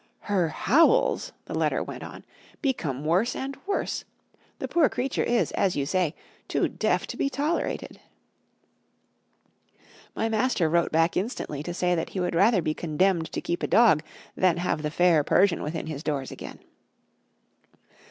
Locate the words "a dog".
13.61-14.01